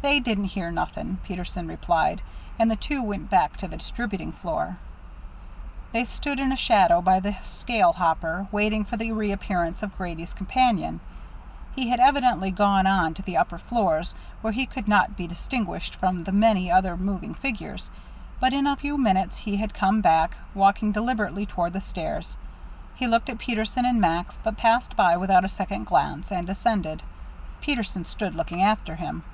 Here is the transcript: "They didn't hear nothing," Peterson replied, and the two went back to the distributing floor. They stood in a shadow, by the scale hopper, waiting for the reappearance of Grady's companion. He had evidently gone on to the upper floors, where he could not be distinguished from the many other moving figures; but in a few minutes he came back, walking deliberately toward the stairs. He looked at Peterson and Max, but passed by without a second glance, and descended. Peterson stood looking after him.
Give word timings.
"They 0.00 0.20
didn't 0.20 0.44
hear 0.54 0.70
nothing," 0.70 1.18
Peterson 1.24 1.66
replied, 1.66 2.22
and 2.56 2.70
the 2.70 2.76
two 2.76 3.02
went 3.02 3.30
back 3.30 3.56
to 3.56 3.66
the 3.66 3.76
distributing 3.78 4.30
floor. 4.30 4.76
They 5.90 6.04
stood 6.04 6.38
in 6.38 6.52
a 6.52 6.56
shadow, 6.56 7.02
by 7.02 7.18
the 7.18 7.34
scale 7.42 7.94
hopper, 7.94 8.46
waiting 8.52 8.84
for 8.84 8.96
the 8.96 9.10
reappearance 9.10 9.82
of 9.82 9.96
Grady's 9.98 10.34
companion. 10.34 11.00
He 11.74 11.88
had 11.88 11.98
evidently 11.98 12.52
gone 12.52 12.86
on 12.86 13.12
to 13.14 13.22
the 13.22 13.36
upper 13.36 13.58
floors, 13.58 14.14
where 14.40 14.52
he 14.52 14.66
could 14.66 14.86
not 14.86 15.16
be 15.16 15.26
distinguished 15.26 15.96
from 15.96 16.22
the 16.22 16.32
many 16.32 16.70
other 16.70 16.96
moving 16.96 17.34
figures; 17.34 17.90
but 18.38 18.52
in 18.54 18.68
a 18.68 18.76
few 18.76 18.96
minutes 18.98 19.38
he 19.38 19.66
came 19.66 20.00
back, 20.00 20.36
walking 20.54 20.92
deliberately 20.92 21.44
toward 21.44 21.72
the 21.72 21.80
stairs. 21.80 22.38
He 22.94 23.08
looked 23.08 23.28
at 23.28 23.38
Peterson 23.40 23.84
and 23.84 24.00
Max, 24.00 24.38
but 24.44 24.56
passed 24.58 24.94
by 24.94 25.16
without 25.16 25.44
a 25.44 25.48
second 25.48 25.86
glance, 25.86 26.30
and 26.30 26.46
descended. 26.46 27.02
Peterson 27.60 28.04
stood 28.04 28.36
looking 28.36 28.62
after 28.62 28.94
him. 28.94 29.24